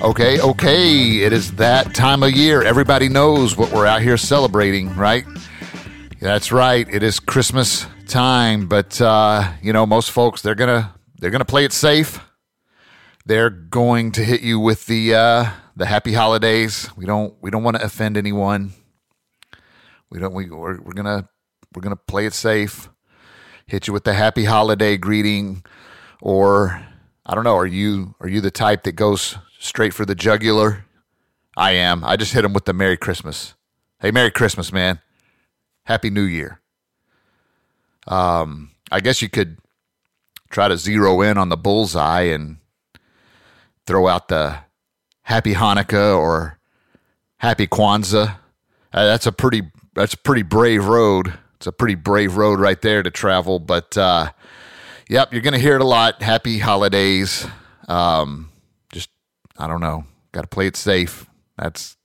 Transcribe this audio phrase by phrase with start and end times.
[0.00, 2.62] Okay, okay, it is that time of year.
[2.62, 5.26] Everybody knows what we're out here celebrating, right?
[6.20, 6.88] That's right.
[6.90, 11.66] It is Christmas time, but uh, you know, most folks they're gonna they're gonna play
[11.66, 12.18] it safe.
[13.26, 16.88] They're going to hit you with the uh, the happy holidays.
[16.96, 18.72] We don't we don't want to offend anyone.
[20.10, 21.28] We don't we we're, we're gonna
[21.74, 22.88] we're gonna play it safe.
[23.66, 25.64] Hit you with the happy holiday greeting,
[26.20, 26.84] or
[27.24, 27.56] I don't know.
[27.56, 30.84] Are you are you the type that goes straight for the jugular?
[31.56, 32.04] I am.
[32.04, 33.54] I just hit him with the Merry Christmas.
[34.00, 35.00] Hey, Merry Christmas, man.
[35.84, 36.60] Happy New Year.
[38.06, 39.58] Um, I guess you could
[40.50, 42.58] try to zero in on the bullseye and
[43.86, 44.58] throw out the
[45.24, 46.58] Happy Hanukkah or
[47.38, 48.36] Happy Kwanzaa.
[48.92, 49.62] Uh, that's a pretty
[49.94, 51.34] that's a pretty brave road.
[51.56, 53.58] It's a pretty brave road right there to travel.
[53.58, 54.30] But uh,
[55.08, 56.22] yep, you're gonna hear it a lot.
[56.22, 57.46] Happy holidays.
[57.88, 58.50] Um,
[58.92, 59.10] just
[59.58, 60.04] I don't know.
[60.32, 61.26] Got to play it safe.
[61.56, 61.96] That's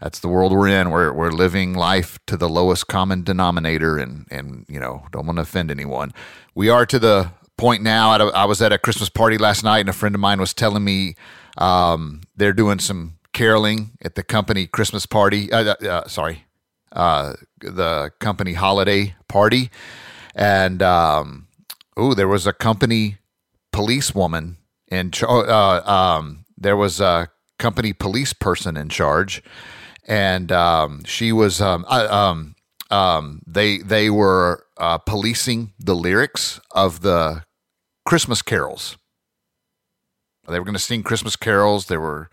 [0.00, 0.90] that's the world we're in.
[0.90, 5.36] We're we're living life to the lowest common denominator, and and you know don't want
[5.36, 6.12] to offend anyone.
[6.54, 8.10] We are to the point now.
[8.10, 10.84] I was at a Christmas party last night, and a friend of mine was telling
[10.84, 11.14] me
[11.58, 15.52] um, they're doing some caroling at the company Christmas party.
[15.52, 16.44] Uh, uh, uh sorry,
[16.92, 19.70] uh, the company holiday party,
[20.34, 21.48] and um,
[21.96, 23.18] oh, there was a company
[23.72, 24.56] policewoman
[24.88, 25.48] in charge.
[25.48, 27.28] Uh, um, there was a
[27.58, 29.42] company police person in charge
[30.06, 32.54] and um, she was um, um,
[32.90, 37.44] um, they they were uh, policing the lyrics of the
[38.04, 38.96] Christmas carols.
[40.48, 41.86] They were going to sing Christmas carols.
[41.86, 42.30] There were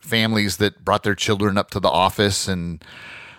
[0.00, 2.84] families that brought their children up to the office, and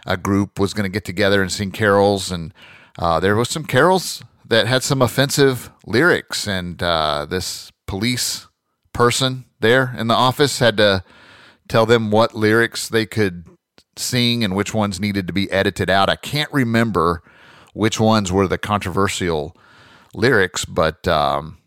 [0.06, 2.32] a group was going to get together and sing carols.
[2.32, 2.54] And
[2.98, 8.48] uh, there was some carols that had some offensive lyrics, and uh, this police
[8.94, 11.04] person there in the office had to
[11.70, 13.46] tell them what lyrics they could
[13.96, 16.10] sing and which ones needed to be edited out.
[16.10, 17.22] I can't remember
[17.74, 19.56] which ones were the controversial
[20.14, 21.58] lyrics, but um,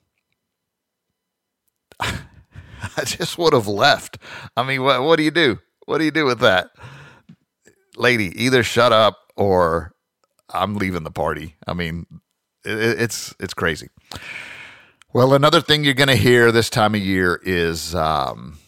[2.96, 4.18] I just would have left.
[4.56, 5.58] I mean, what what do you do?
[5.86, 6.70] What do you do with that,
[7.96, 8.32] lady?
[8.42, 9.94] Either shut up or
[10.50, 11.56] I'm leaving the party.
[11.66, 12.06] I mean,
[12.64, 13.88] it, it's it's crazy.
[15.12, 18.58] Well, another thing you're going to hear this time of year is um,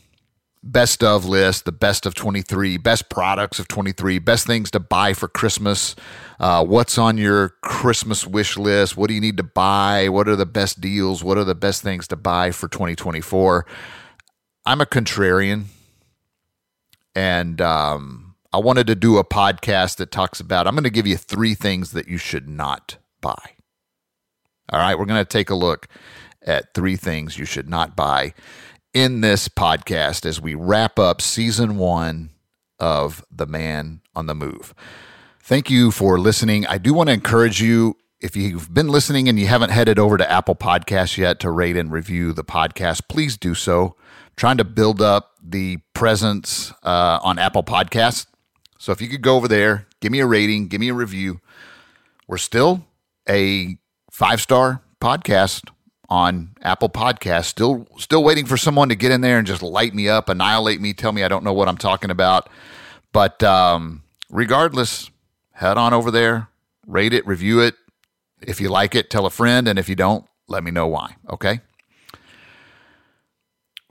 [0.63, 5.15] best of list, the best of 23, best products of 23, best things to buy
[5.15, 5.97] for Christmas.
[6.39, 8.95] Uh, what's on your Christmas wish list?
[8.95, 10.11] What do you need to buy?
[10.11, 11.25] What are the best deals?
[11.25, 13.65] What are the best things to buy for 2024?
[14.67, 15.65] I'm a contrarian,
[17.15, 20.67] and um, I wanted to do a podcast that talks about.
[20.67, 23.51] I'm going to give you three things that you should not buy.
[24.71, 25.87] All right, we're going to take a look
[26.41, 28.33] at three things you should not buy
[28.95, 32.31] in this podcast as we wrap up season one
[32.79, 34.75] of The Man on the Move.
[35.41, 36.67] Thank you for listening.
[36.67, 40.17] I do want to encourage you if you've been listening and you haven't headed over
[40.17, 43.97] to Apple Podcasts yet to rate and review the podcast, please do so.
[43.99, 48.25] I'm trying to build up the presence uh, on Apple Podcasts.
[48.79, 51.43] So if you could go over there, give me a rating, give me a review.
[52.27, 52.87] We're still
[53.29, 53.77] a
[54.11, 55.69] five star podcast
[56.09, 57.45] on Apple Podcast.
[57.45, 60.81] Still, still waiting for someone to get in there and just light me up, annihilate
[60.81, 62.49] me, tell me I don't know what I'm talking about.
[63.13, 65.11] But um, regardless,
[65.53, 66.49] head on over there,
[66.87, 67.75] rate it, review it.
[68.47, 71.17] If you like it, tell a friend, and if you don't, let me know why.
[71.31, 71.61] Okay.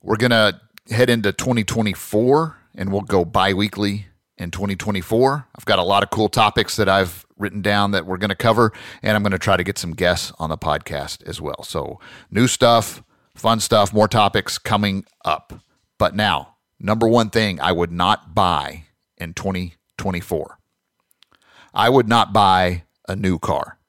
[0.01, 5.47] We're gonna head into 2024, and we'll go bi-weekly in 2024.
[5.55, 8.35] I've got a lot of cool topics that I've written down that we're going to
[8.35, 8.71] cover,
[9.01, 11.63] and I'm going to try to get some guests on the podcast as well.
[11.63, 11.99] So,
[12.31, 13.03] new stuff,
[13.35, 15.53] fun stuff, more topics coming up.
[15.97, 18.85] But now, number one thing I would not buy
[19.17, 20.57] in 2024
[21.75, 23.79] I would not buy a new car.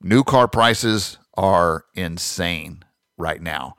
[0.00, 2.84] New car prices are insane
[3.16, 3.76] right now.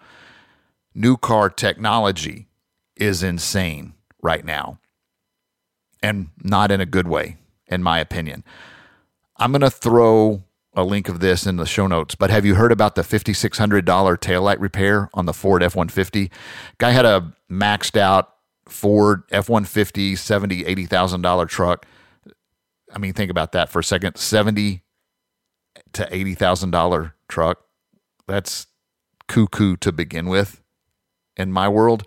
[0.93, 2.47] New car technology
[2.95, 4.79] is insane right now
[6.01, 7.37] and not in a good way,
[7.67, 8.43] in my opinion.
[9.37, 10.43] I'm going to throw
[10.73, 13.83] a link of this in the show notes, but have you heard about the $5,600
[13.83, 16.31] taillight repair on the Ford F 150?
[16.77, 18.33] Guy had a maxed out
[18.67, 21.85] Ford F 150, $70,000, $80,000 truck.
[22.93, 24.83] I mean, think about that for a second 70
[25.94, 27.59] to $80,000 truck.
[28.27, 28.68] That's
[29.27, 30.62] cuckoo to begin with
[31.35, 32.03] in my world.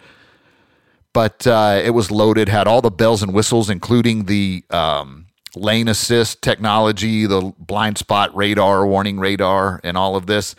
[1.12, 5.26] but uh, it was loaded, had all the bells and whistles, including the um,
[5.56, 10.54] lane assist technology, the blind spot radar, warning radar, and all of this.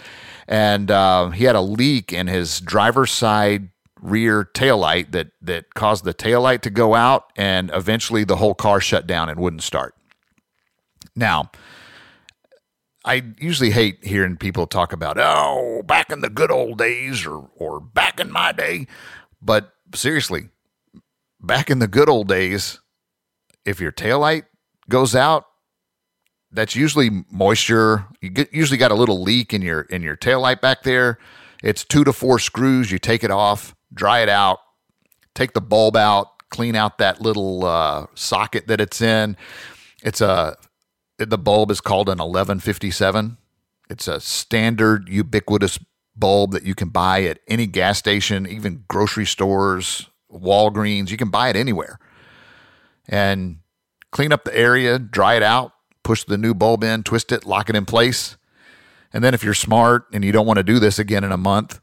[0.48, 3.70] And uh, he had a leak in his driver's side
[4.02, 8.82] rear taillight that that caused the taillight to go out and eventually the whole car
[8.82, 9.96] shut down and wouldn't start.
[11.16, 11.52] Now,
[13.04, 17.50] I usually hate hearing people talk about, oh, back in the good old days or
[17.56, 18.88] or back in my day.
[19.42, 20.50] But seriously,
[21.40, 22.80] back in the good old days,
[23.66, 24.44] if your taillight
[24.88, 25.46] goes out,
[26.52, 28.06] that's usually moisture.
[28.22, 31.18] You get, usually got a little leak in your in your taillight back there.
[31.64, 32.92] It's two to four screws.
[32.92, 34.60] You take it off, dry it out,
[35.34, 39.38] take the bulb out, clean out that little uh, socket that it's in.
[40.04, 40.58] It's a
[41.30, 43.38] the bulb is called an 1157.
[43.90, 45.80] It's a standard ubiquitous
[46.16, 51.10] bulb that you can buy at any gas station, even grocery stores, Walgreens.
[51.10, 52.00] You can buy it anywhere.
[53.08, 53.60] And
[54.12, 55.74] clean up the area, dry it out,
[56.04, 58.38] push the new bulb in, twist it, lock it in place.
[59.14, 61.38] And then if you're smart and you don't want to do this again in a
[61.38, 61.82] month,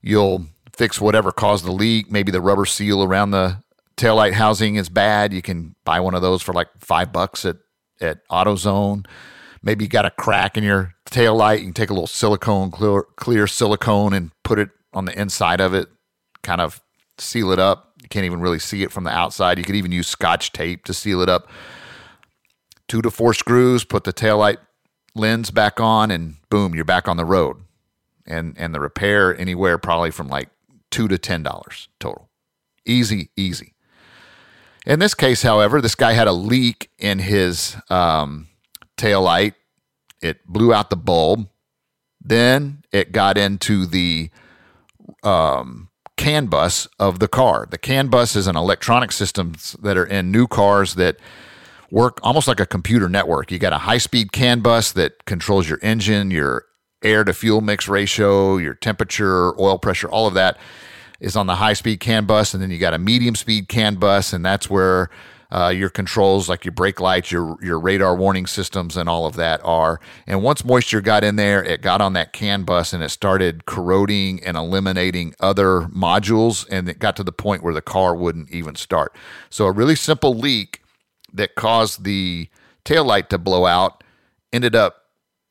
[0.00, 2.10] you'll fix whatever caused the leak.
[2.10, 3.62] Maybe the rubber seal around the
[3.96, 5.32] taillight housing is bad.
[5.34, 7.56] You can buy one of those for like five bucks at,
[8.00, 9.06] at AutoZone.
[9.62, 11.58] Maybe you got a crack in your taillight.
[11.58, 15.60] You can take a little silicone, clear, clear silicone, and put it on the inside
[15.60, 15.88] of it,
[16.42, 16.80] kind of
[17.18, 17.92] seal it up.
[18.02, 19.58] You can't even really see it from the outside.
[19.58, 21.48] You could even use scotch tape to seal it up.
[22.88, 24.56] Two to four screws, put the taillight
[25.14, 27.58] lens back on, and boom, you're back on the road.
[28.26, 30.50] And and the repair anywhere probably from like
[30.90, 32.30] two to ten dollars total.
[32.86, 33.74] Easy, easy.
[34.90, 38.48] In this case, however, this guy had a leak in his um,
[38.96, 39.54] tail light.
[40.20, 41.48] It blew out the bulb.
[42.20, 44.30] Then it got into the
[45.22, 47.68] um, CAN bus of the car.
[47.70, 51.18] The CAN bus is an electronic system that are in new cars that
[51.92, 53.52] work almost like a computer network.
[53.52, 56.64] You got a high speed CAN bus that controls your engine, your
[57.04, 60.58] air to fuel mix ratio, your temperature, oil pressure, all of that
[61.20, 62.54] is on the high speed CAN bus.
[62.54, 65.10] And then you got a medium speed CAN bus, and that's where
[65.52, 69.36] uh, your controls like your brake lights, your your radar warning systems, and all of
[69.36, 70.00] that are.
[70.26, 73.66] And once moisture got in there, it got on that CAN bus and it started
[73.66, 78.50] corroding and eliminating other modules, and it got to the point where the car wouldn't
[78.50, 79.14] even start.
[79.50, 80.82] So a really simple leak
[81.32, 82.48] that caused the
[82.84, 84.02] tail light to blow out
[84.52, 85.04] ended up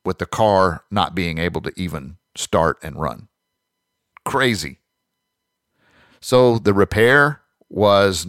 [0.04, 3.28] with the car not being able to even start and run.
[4.24, 4.79] Crazy.
[6.20, 8.26] So the repair was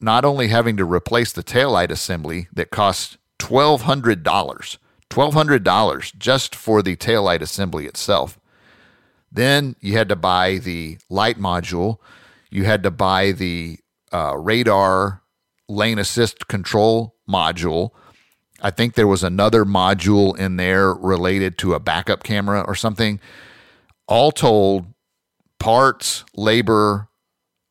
[0.00, 6.96] not only having to replace the taillight assembly that cost $1,200, $1,200 just for the
[6.96, 8.38] taillight assembly itself.
[9.32, 11.98] Then you had to buy the light module.
[12.50, 13.78] You had to buy the
[14.12, 15.22] uh, radar
[15.68, 17.90] lane assist control module.
[18.60, 23.20] I think there was another module in there related to a backup camera or something.
[24.06, 24.86] All told,
[25.58, 27.08] parts, labor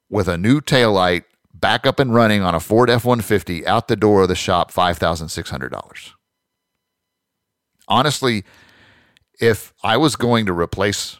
[0.10, 1.24] with a new taillight
[1.54, 4.72] back up and running on a Ford F 150 out the door of the shop,
[4.72, 6.12] $5,600.
[7.88, 8.44] Honestly,
[9.40, 11.20] if I was going to replace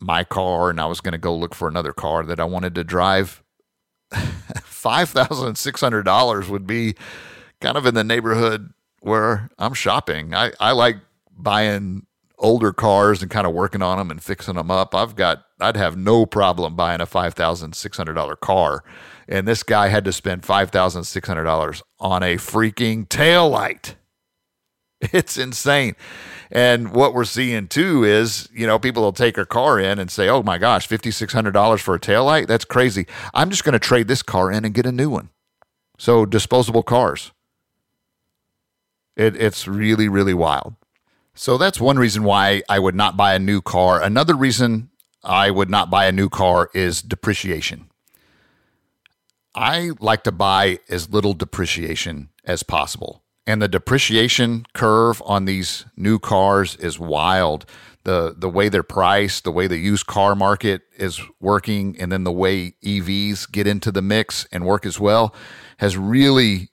[0.00, 2.74] my car and I was going to go look for another car that I wanted
[2.74, 3.42] to drive,
[4.12, 6.94] $5,600 would be
[7.60, 10.34] kind of in the neighborhood where I'm shopping.
[10.34, 10.98] I, I like
[11.36, 12.06] buying
[12.38, 14.94] older cars and kind of working on them and fixing them up.
[14.94, 18.84] I've got, I'd have no problem buying a $5,600 car
[19.28, 23.96] and this guy had to spend $5,600 on a freaking tail light.
[25.12, 25.94] It's insane.
[26.50, 30.10] And what we're seeing too is, you know, people will take their car in and
[30.10, 32.48] say, oh my gosh, $5,600 for a tail light?
[32.48, 33.06] That's crazy.
[33.34, 35.28] I'm just going to trade this car in and get a new one.
[35.98, 37.30] So, disposable cars.
[39.16, 40.76] It, it's really, really wild.
[41.36, 44.02] So, that's one reason why I would not buy a new car.
[44.02, 44.90] Another reason
[45.22, 47.90] I would not buy a new car is depreciation.
[49.54, 53.22] I like to buy as little depreciation as possible.
[53.46, 57.66] And the depreciation curve on these new cars is wild.
[58.04, 62.24] The the way they're priced, the way the used car market is working, and then
[62.24, 65.34] the way EVs get into the mix and work as well
[65.78, 66.70] has really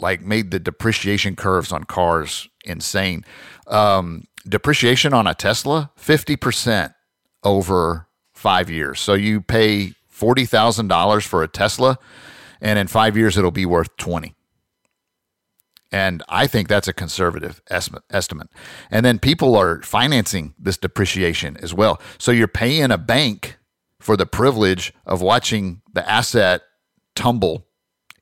[0.00, 3.24] like made the depreciation curves on cars insane.
[3.66, 6.94] Um, depreciation on a Tesla, 50%
[7.42, 9.00] over five years.
[9.00, 11.98] So you pay $40,000 for a Tesla,
[12.60, 14.34] and in five years, it'll be worth 20.
[15.92, 18.48] And I think that's a conservative estimate.
[18.90, 22.00] And then people are financing this depreciation as well.
[22.18, 23.56] So you're paying a bank
[24.00, 26.62] for the privilege of watching the asset
[27.14, 27.66] tumble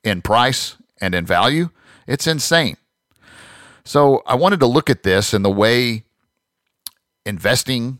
[0.02, 1.68] in price and in value,
[2.06, 2.78] it's insane.
[3.84, 6.04] So I wanted to look at this and the way
[7.26, 7.98] investing,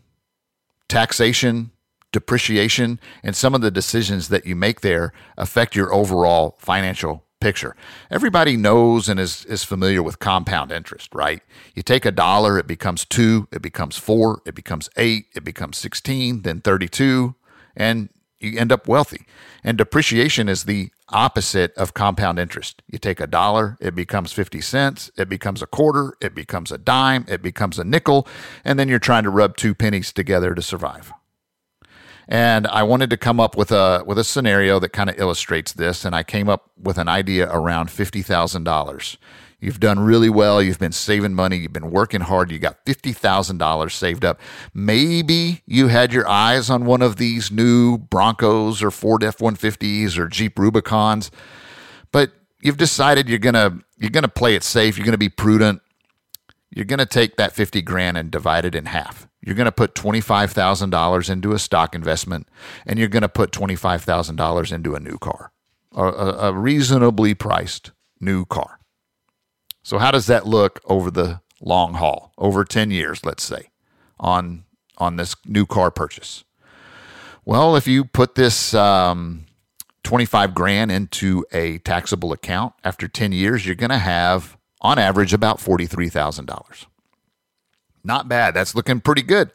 [0.89, 1.69] taxation,
[2.11, 7.75] depreciation, and some of the decisions that you make there affect your overall financial picture.
[8.09, 11.43] Everybody knows and is, is familiar with compound interest, right?
[11.75, 15.77] You take a dollar, it becomes two, it becomes four, it becomes eight, it becomes
[15.77, 17.35] 16, then 32,
[17.75, 18.09] and
[18.39, 19.27] you end up wealthy.
[19.63, 22.81] And depreciation is the opposite of compound interest.
[22.87, 26.77] You take a dollar, it becomes 50 cents, it becomes a quarter, it becomes a
[26.77, 28.27] dime, it becomes a nickel,
[28.63, 31.13] and then you're trying to rub two pennies together to survive.
[32.27, 35.73] And I wanted to come up with a with a scenario that kind of illustrates
[35.73, 39.17] this and I came up with an idea around $50,000.
[39.59, 40.61] You've done really well.
[40.61, 41.57] You've been saving money.
[41.57, 42.51] You've been working hard.
[42.51, 44.39] You got $50,000 saved up.
[44.73, 50.17] Maybe you had your eyes on one of these new Broncos or Ford F 150s
[50.17, 51.31] or Jeep Rubicons,
[52.11, 52.31] but
[52.61, 54.97] you've decided you're going to you're going to play it safe.
[54.97, 55.81] You're going to be prudent.
[56.69, 59.29] You're going to take that 50 grand and divide it in half.
[59.41, 62.49] You're going to put $25,000 into a stock investment
[62.85, 65.51] and you're going to put $25,000 into a new car,
[65.95, 68.79] a, a reasonably priced new car.
[69.85, 73.69] So how does that look over the long haul, over 10 years, let's say,
[74.19, 74.65] on
[74.97, 76.43] on this new car purchase?
[77.45, 79.45] Well, if you put this um,
[80.01, 85.33] 25 grand into a taxable account after 10 years, you're going to have on average
[85.33, 86.85] about $43,000.
[88.03, 88.55] Not bad.
[88.55, 89.51] That's looking pretty good.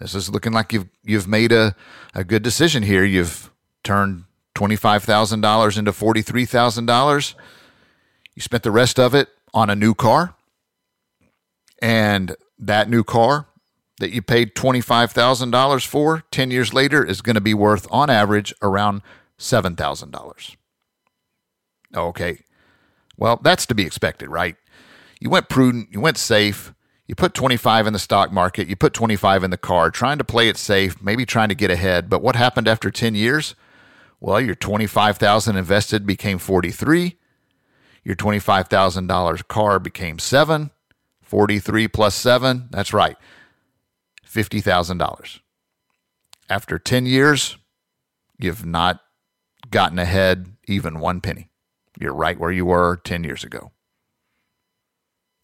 [0.00, 1.76] This is looking like you've you've made a,
[2.14, 3.04] a good decision here.
[3.04, 3.50] You've
[3.84, 7.34] turned $25,000 into $43,000.
[8.34, 10.34] You spent the rest of it on a new car,
[11.80, 13.46] and that new car
[13.98, 18.54] that you paid $25,000 for 10 years later is going to be worth, on average,
[18.62, 19.02] around
[19.38, 20.56] $7,000.
[21.96, 22.40] Okay.
[23.16, 24.56] Well, that's to be expected, right?
[25.20, 26.72] You went prudent, you went safe,
[27.08, 30.24] you put 25 in the stock market, you put 25 in the car, trying to
[30.24, 32.08] play it safe, maybe trying to get ahead.
[32.08, 33.54] But what happened after 10 years?
[34.20, 37.16] Well, your 25,000 invested became 43
[38.08, 40.70] your $25,000 car became seven,
[41.20, 43.18] 43 plus seven, that's right,
[44.26, 45.40] $50,000.
[46.48, 47.58] After 10 years,
[48.38, 49.02] you've not
[49.70, 51.50] gotten ahead even one penny.
[52.00, 53.72] You're right where you were 10 years ago.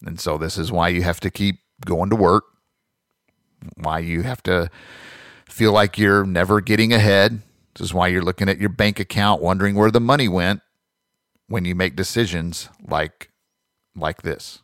[0.02, 2.44] And so this is why you have to keep going to work,
[3.74, 4.70] why you have to
[5.50, 7.42] feel like you're never getting ahead.
[7.74, 10.62] This is why you're looking at your bank account wondering where the money went
[11.54, 13.30] when you make decisions like
[13.94, 14.60] like this.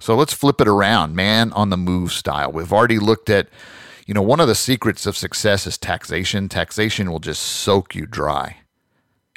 [0.00, 2.52] So let's flip it around, man on the move style.
[2.52, 3.48] We've already looked at
[4.06, 6.48] you know, one of the secrets of success is taxation.
[6.48, 8.58] Taxation will just soak you dry.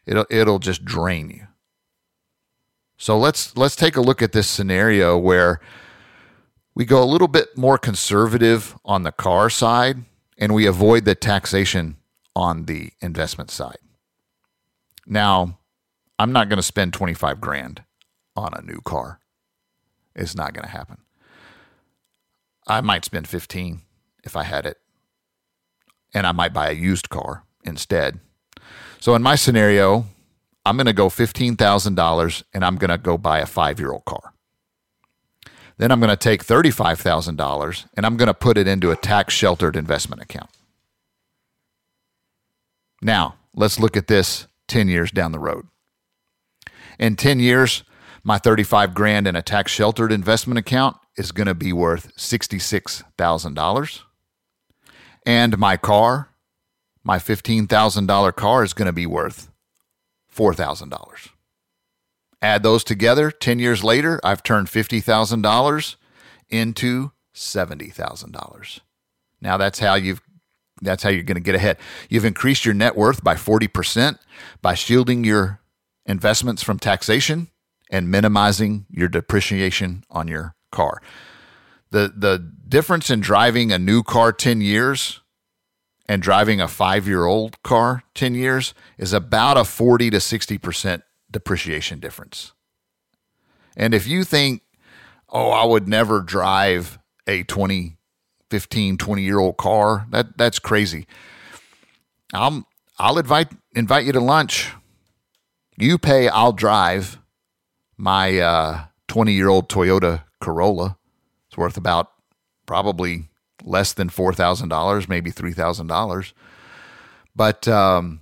[0.06, 1.48] It'll it'll just drain you.
[2.98, 5.60] So let's let's take a look at this scenario where
[6.76, 10.06] we go a little bit more conservative on the car side
[10.38, 11.98] and we avoid the taxation
[12.36, 13.80] on the investment side.
[15.08, 15.57] Now,
[16.20, 17.84] I'm not going to spend 25 grand
[18.36, 19.20] on a new car.
[20.16, 20.98] It's not going to happen.
[22.68, 23.82] I might spend 15
[24.24, 24.78] if I had it.
[26.14, 28.20] And I might buy a used car instead.
[29.00, 30.06] So in my scenario,
[30.66, 34.34] I'm going to go $15,000 and I'm going to go buy a 5-year-old car.
[35.78, 39.34] Then I'm going to take $35,000 and I'm going to put it into a tax
[39.34, 40.50] sheltered investment account.
[43.02, 45.68] Now, let's look at this 10 years down the road.
[47.00, 47.84] In 10 years,
[48.24, 54.02] my 35 grand in a tax sheltered investment account is going to be worth $66,000.
[55.26, 56.30] And my car,
[57.04, 59.50] my $15,000 car is going to be worth
[60.34, 61.30] $4,000.
[62.42, 65.96] Add those together, 10 years later, I've turned $50,000
[66.50, 68.80] into $70,000.
[69.42, 70.22] Now that's how you've
[70.80, 71.78] that's how you're going to get ahead.
[72.08, 74.20] You've increased your net worth by 40%
[74.62, 75.60] by shielding your
[76.08, 77.50] investments from taxation
[77.90, 81.02] and minimizing your depreciation on your car.
[81.92, 85.22] The the difference in driving a new car 10 years
[86.10, 92.54] and driving a 5-year-old car 10 years is about a 40 to 60% depreciation difference.
[93.76, 94.64] And if you think,
[95.30, 96.98] "Oh, I would never drive
[97.28, 97.98] a 20
[98.50, 100.08] 15, 20 year old car.
[100.12, 101.08] That that's crazy.
[102.34, 104.72] I'll I'll invite invite you to lunch
[105.78, 107.20] you pay, I'll drive
[107.98, 110.98] my 20 uh, year old Toyota Corolla.
[111.48, 112.12] It's worth about
[112.66, 113.30] probably
[113.64, 116.34] less than $4,000, maybe $3,000.
[117.36, 118.22] But um,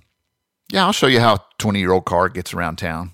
[0.70, 3.12] yeah, I'll show you how a 20 year old car gets around town.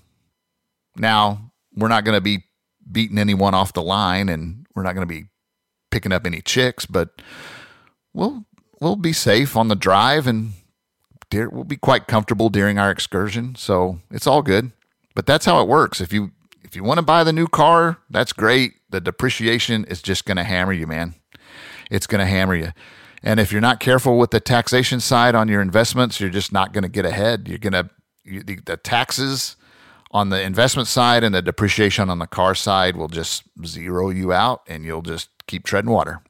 [0.95, 2.43] Now, we're not going to be
[2.91, 5.27] beating anyone off the line and we're not going to be
[5.91, 7.21] picking up any chicks, but
[8.13, 8.45] we'll
[8.79, 10.53] we'll be safe on the drive and
[11.33, 13.55] we'll be quite comfortable during our excursion.
[13.55, 14.71] So it's all good.
[15.15, 16.01] But that's how it works.
[16.01, 16.31] If you
[16.63, 18.73] if you want to buy the new car, that's great.
[18.89, 21.13] The depreciation is just going to hammer you, man.
[21.91, 22.71] It's going to hammer you.
[23.21, 26.73] And if you're not careful with the taxation side on your investments, you're just not
[26.73, 27.47] going to get ahead.
[27.47, 27.89] You're going to
[28.25, 29.55] the, the taxes
[30.11, 34.33] on the investment side and the depreciation on the car side will just zero you
[34.33, 36.21] out and you'll just keep treading water.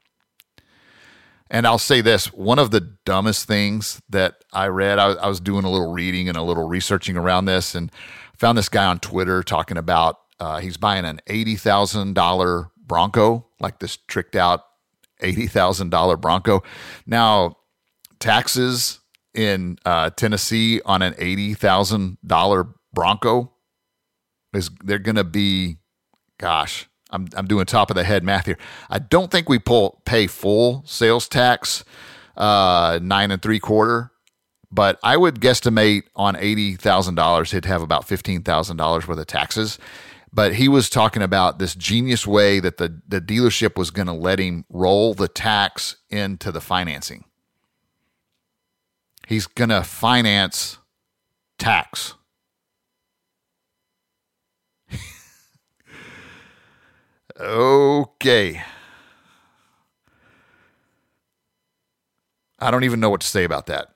[1.49, 5.39] And I'll say this one of the dumbest things that I read, I, I was
[5.39, 7.91] doing a little reading and a little researching around this and
[8.37, 13.97] found this guy on Twitter talking about uh, he's buying an $80,000 Bronco, like this
[14.07, 14.61] tricked out
[15.21, 16.63] $80,000 Bronco.
[17.05, 17.57] Now,
[18.19, 18.99] taxes
[19.33, 23.53] in uh, Tennessee on an $80,000 Bronco
[24.53, 25.77] is they're going to be,
[26.39, 28.57] gosh, I'm, I'm doing top of the head math here.
[28.89, 31.85] I don't think we pull pay full sales tax,
[32.35, 34.11] uh, nine and three quarter,
[34.71, 39.19] but I would guesstimate on eighty thousand dollars, he'd have about fifteen thousand dollars worth
[39.19, 39.79] of taxes.
[40.35, 44.13] But he was talking about this genius way that the the dealership was going to
[44.13, 47.25] let him roll the tax into the financing.
[49.27, 50.79] He's going to finance
[51.59, 52.15] tax
[57.39, 58.61] Okay.
[62.59, 63.89] I don't even know what to say about that.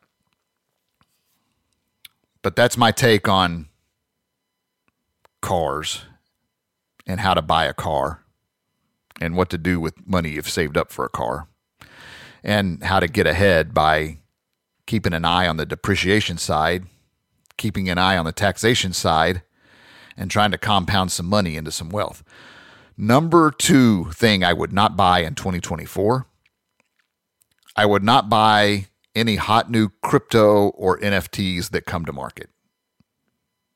[2.41, 3.67] But that's my take on
[5.41, 6.05] cars
[7.05, 8.23] and how to buy a car
[9.21, 11.47] and what to do with money you've saved up for a car
[12.43, 14.17] and how to get ahead by
[14.85, 16.85] keeping an eye on the depreciation side,
[17.57, 19.43] keeping an eye on the taxation side,
[20.15, 22.23] and trying to compound some money into some wealth.
[22.97, 26.25] Number two thing I would not buy in 2024
[27.77, 32.49] I would not buy any hot new crypto or NFTs that come to market.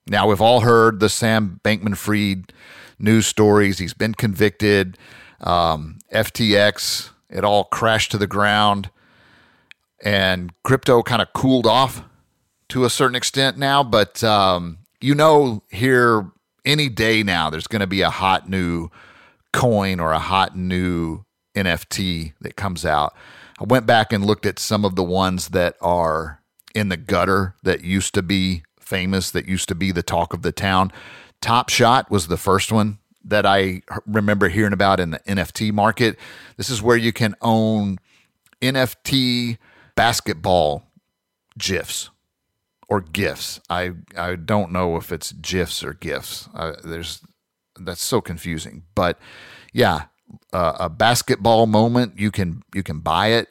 [0.08, 2.52] Now, we've all heard the Sam Bankman Fried
[2.98, 3.78] news stories.
[3.78, 4.98] He's been convicted.
[5.40, 8.90] Um, FTX, it all crashed to the ground.
[10.04, 12.04] And crypto kind of cooled off
[12.70, 13.84] to a certain extent now.
[13.84, 16.32] But um, you know, here
[16.66, 18.90] any day now, there's going to be a hot new
[19.54, 23.14] coin or a hot new NFT that comes out.
[23.60, 26.42] I went back and looked at some of the ones that are
[26.74, 30.42] in the gutter that used to be famous, that used to be the talk of
[30.42, 30.92] the town.
[31.42, 36.18] Top Shot was the first one that I remember hearing about in the NFT market.
[36.58, 38.00] This is where you can own
[38.62, 39.58] NFT
[39.96, 40.84] basketball
[41.58, 42.10] GIFs
[42.88, 43.60] or GIFs.
[43.70, 46.50] I I don't know if it's GIFs or GIFs.
[46.54, 47.22] Uh, there's
[47.86, 48.84] that's so confusing.
[48.96, 49.20] But
[49.74, 50.06] yeah,
[50.54, 53.50] uh, a basketball moment you can you can buy it,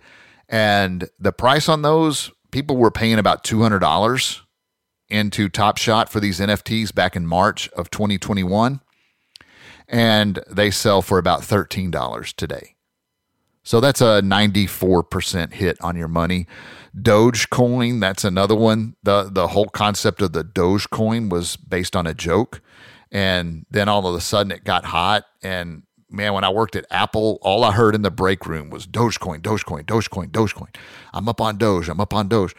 [0.49, 4.43] and the price on those people were paying about two hundred dollars
[5.09, 8.81] into Top Shot for these NFTs back in March of 2021,
[9.89, 12.77] and they sell for about thirteen dollars today.
[13.63, 16.47] So that's a 94% hit on your money.
[16.97, 18.97] Dogecoin, that's another one.
[19.03, 22.63] The the whole concept of the Dogecoin was based on a joke.
[23.13, 25.25] And then all of a sudden it got hot.
[25.43, 28.87] And man, when I worked at Apple, all I heard in the break room was
[28.87, 30.75] Dogecoin, Dogecoin, Dogecoin, Dogecoin.
[31.13, 31.89] I'm up on Doge.
[31.89, 32.55] I'm up on Doge.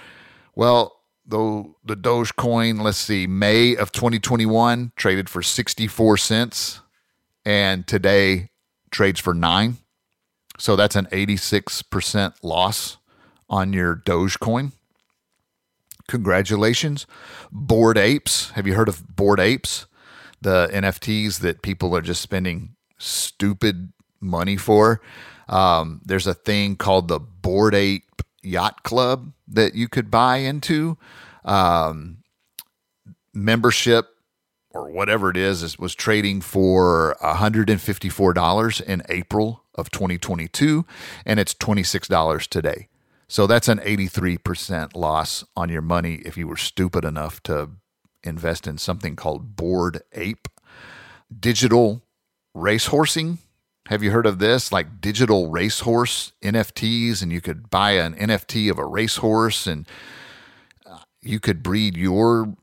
[0.55, 6.81] Well, though the Dogecoin, let's see, May of 2021 traded for 64 cents
[7.45, 8.49] and today
[8.91, 9.77] trades for nine.
[10.57, 12.97] So that's an 86% loss
[13.49, 14.73] on your Dogecoin.
[16.07, 17.07] Congratulations.
[17.51, 18.51] Bored Apes.
[18.51, 19.87] Have you heard of Bored Apes?
[20.41, 25.01] The NFTs that people are just spending stupid money for.
[25.47, 30.97] Um, there's a thing called the Bored Ape Yacht Club that you could buy into.
[31.43, 32.17] Um,
[33.33, 34.07] membership
[34.73, 40.85] or whatever it is, is was trading for $154 in April of 2022,
[41.25, 42.87] and it's $26 today.
[43.27, 47.69] So that's an 83% loss on your money if you were stupid enough to
[48.23, 50.47] invest in something called Bored Ape.
[51.37, 52.03] Digital
[52.55, 53.37] racehorsing.
[53.87, 54.71] Have you heard of this?
[54.71, 59.87] Like digital racehorse NFTs, and you could buy an NFT of a racehorse, and
[60.85, 62.55] uh, you could breed your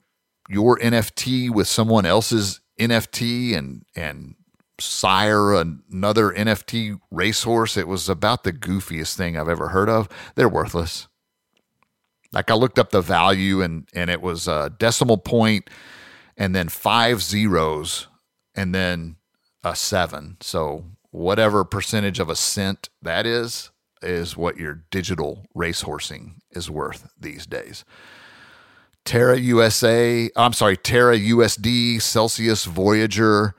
[0.48, 4.36] your NFT with someone else's NFT, and and
[4.80, 7.76] sire another NFT racehorse.
[7.76, 10.08] It was about the goofiest thing I've ever heard of.
[10.34, 11.08] They're worthless.
[12.32, 15.70] Like I looked up the value and and it was a decimal point
[16.36, 18.06] and then five zeros
[18.54, 19.16] and then
[19.64, 20.36] a seven.
[20.40, 23.70] So whatever percentage of a cent that is
[24.02, 27.84] is what your digital racehorsing is worth these days.
[29.04, 33.54] Terra USA, I'm sorry, Terra USD, Celsius, Voyager,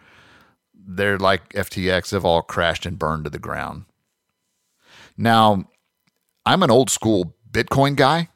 [0.74, 3.86] they're like FTX, they've all crashed and burned to the ground.
[5.18, 5.66] Now,
[6.46, 8.30] I'm an old school Bitcoin guy.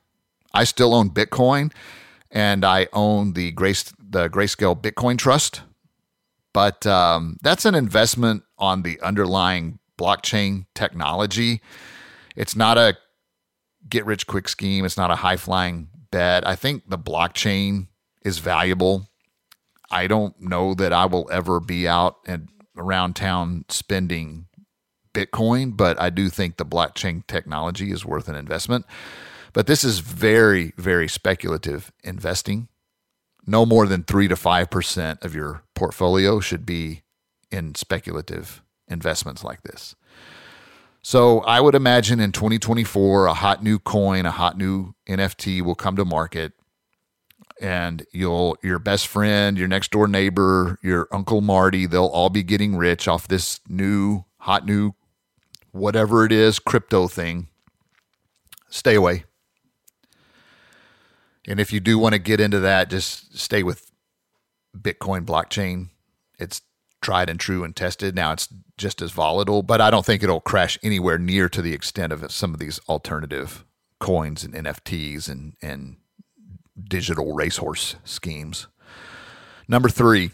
[0.53, 1.71] I still own Bitcoin
[2.31, 5.61] and I own the Grace the Grayscale Bitcoin Trust.
[6.53, 11.61] But um, that's an investment on the underlying blockchain technology.
[12.35, 12.97] It's not a
[13.89, 14.85] get rich quick scheme.
[14.85, 16.45] It's not a high flying bet.
[16.47, 17.87] I think the blockchain
[18.23, 19.09] is valuable.
[19.89, 24.47] I don't know that I will ever be out and around town spending
[25.13, 28.85] Bitcoin, but I do think the blockchain technology is worth an investment.
[29.53, 32.67] But this is very, very speculative investing.
[33.45, 37.03] No more than three to 5% of your portfolio should be
[37.51, 39.95] in speculative investments like this.
[41.03, 45.75] So I would imagine in 2024, a hot new coin, a hot new NFT will
[45.75, 46.53] come to market
[47.61, 52.43] and you'll your best friend, your next door neighbor, your uncle Marty, they'll all be
[52.43, 54.93] getting rich off this new hot new
[55.71, 57.47] whatever it is crypto thing.
[58.69, 59.25] Stay away.
[61.47, 63.91] And if you do want to get into that, just stay with
[64.77, 65.89] Bitcoin blockchain.
[66.39, 66.61] It's
[67.01, 68.15] tried and true and tested.
[68.15, 71.73] Now it's just as volatile, but I don't think it'll crash anywhere near to the
[71.73, 73.65] extent of some of these alternative
[73.99, 75.97] coins and NFTs and, and
[76.81, 78.67] digital racehorse schemes.
[79.67, 80.31] Number three,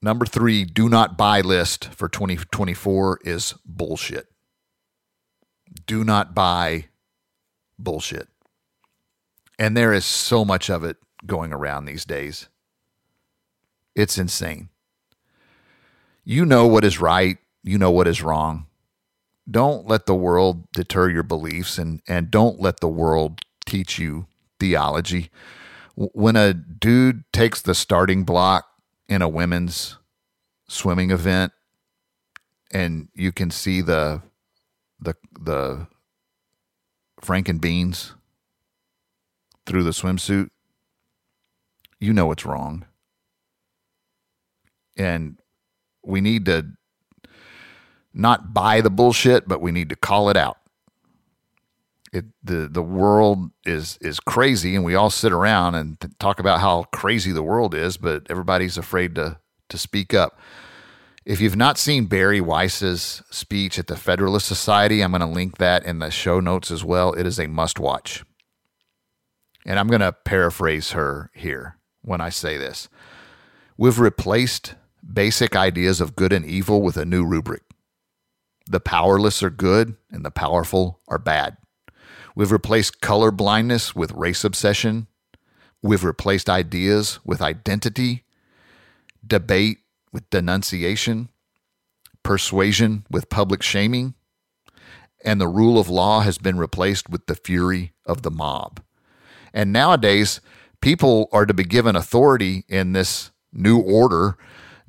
[0.00, 4.26] number three, do not buy list for 2024 is bullshit.
[5.86, 6.86] Do not buy
[7.78, 8.28] bullshit.
[9.58, 12.48] And there is so much of it going around these days.
[13.94, 14.68] It's insane.
[16.24, 18.66] You know what is right, you know what is wrong.
[19.50, 24.26] Don't let the world deter your beliefs and, and don't let the world teach you
[24.60, 25.30] theology.
[25.96, 28.66] When a dude takes the starting block
[29.08, 29.96] in a women's
[30.68, 31.52] swimming event
[32.70, 34.22] and you can see the
[35.00, 35.86] the the
[37.22, 38.14] franken beans
[39.68, 40.48] through the swimsuit,
[42.00, 42.86] you know it's wrong.
[44.96, 45.38] And
[46.02, 46.66] we need to
[48.12, 50.56] not buy the bullshit, but we need to call it out.
[52.10, 56.60] It, the the world is is crazy, and we all sit around and talk about
[56.60, 60.40] how crazy the world is, but everybody's afraid to to speak up.
[61.26, 65.58] If you've not seen Bari Weiss's speech at the Federalist Society, I'm going to link
[65.58, 67.12] that in the show notes as well.
[67.12, 68.24] It is a must watch.
[69.68, 72.88] And I'm going to paraphrase her here when I say this.
[73.76, 74.74] We've replaced
[75.12, 77.62] basic ideas of good and evil with a new rubric.
[78.70, 81.58] The powerless are good and the powerful are bad.
[82.34, 85.06] We've replaced color blindness with race obsession.
[85.82, 88.24] We've replaced ideas with identity,
[89.26, 89.80] debate
[90.14, 91.28] with denunciation,
[92.22, 94.14] persuasion with public shaming,
[95.22, 98.80] and the rule of law has been replaced with the fury of the mob.
[99.58, 100.40] And nowadays,
[100.80, 104.38] people are to be given authority in this new order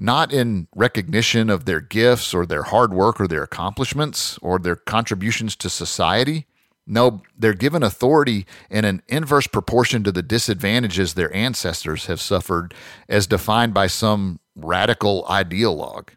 [0.02, 4.78] not in recognition of their gifts or their hard work or their accomplishments or their
[4.78, 6.48] contributions to society.
[6.88, 12.74] No, they're given authority in an inverse proportion to the disadvantages their ancestors have suffered,
[13.10, 16.10] as defined by some radical ideologue.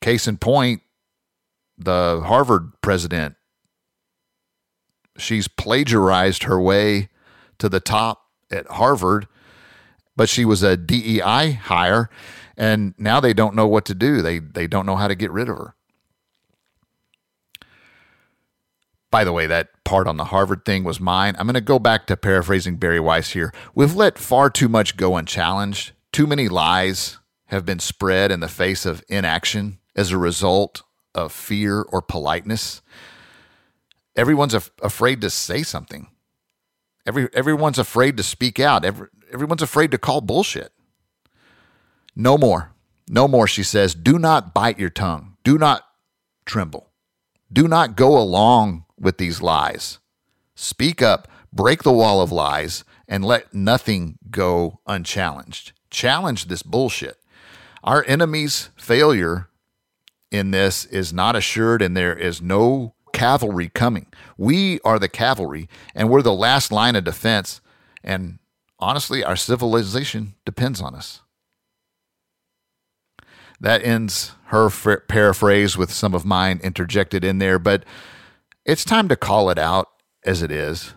[0.00, 0.80] Case in point,
[1.76, 3.35] the Harvard president.
[5.18, 7.08] She's plagiarized her way
[7.58, 9.26] to the top at Harvard
[10.16, 12.08] but she was a DEI hire,
[12.56, 14.22] and now they don't know what to do.
[14.22, 15.74] They they don't know how to get rid of her.
[19.10, 21.36] By the way, that part on the Harvard thing was mine.
[21.38, 23.52] I'm going to go back to paraphrasing Bari Weiss here.
[23.74, 25.92] We've let far too much go unchallenged.
[26.12, 30.82] Too many lies have been spread in the face of inaction as a result
[31.14, 32.82] of fear or politeness.
[34.16, 36.08] Everyone's af- afraid to say something.
[37.06, 38.84] Every everyone's afraid to speak out.
[38.84, 40.72] Every, everyone's afraid to call bullshit.
[42.16, 42.72] No more.
[43.08, 43.94] No more, she says.
[43.94, 45.36] Do not bite your tongue.
[45.44, 45.84] Do not
[46.44, 46.90] tremble.
[47.52, 49.98] Do not go along with these lies.
[50.56, 55.72] Speak up, break the wall of lies, and let nothing go unchallenged.
[55.90, 57.18] Challenge this bullshit.
[57.84, 59.48] Our enemy's failure
[60.32, 64.06] in this is not assured, and there is no cavalry coming.
[64.36, 67.62] We are the cavalry, and we're the last line of defense.
[68.04, 68.38] And
[68.78, 71.22] honestly, our civilization depends on us.
[73.58, 77.84] That ends her paraphrase with some of mine interjected in there, but
[78.66, 79.88] it's time to call it out
[80.22, 80.92] as it is.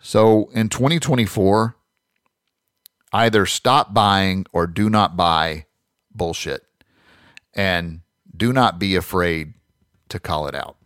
[0.00, 1.74] So in 2024,
[3.12, 5.66] either stop buying or do not buy
[6.14, 6.62] bullshit.
[7.52, 8.02] And
[8.34, 9.54] do not be afraid
[10.08, 10.76] to call it out.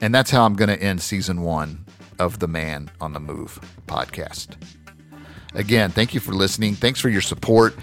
[0.00, 1.84] And that's how I'm going to end season one
[2.18, 4.56] of the Man on the Move podcast.
[5.54, 6.74] Again, thank you for listening.
[6.74, 7.74] Thanks for your support.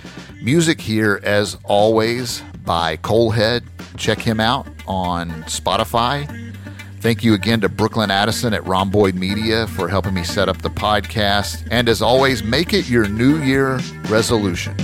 [0.42, 3.64] Music here, as always, by Coalhead.
[3.98, 6.54] Check him out on Spotify.
[7.02, 10.70] Thank you again to Brooklyn Addison at Rhomboid Media for helping me set up the
[10.70, 11.68] podcast.
[11.70, 14.76] And as always, make it your New Year resolution.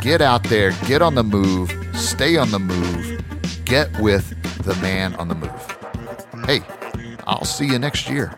[0.00, 3.24] Get out there, get on the move, stay on the move,
[3.64, 5.76] get with the man on the move.
[6.46, 6.60] Hey,
[7.24, 8.32] I'll see you next year.